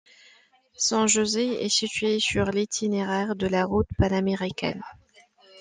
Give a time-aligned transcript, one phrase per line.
[0.77, 4.81] San José est situé sur l'itinéraire de la route panaméricaine.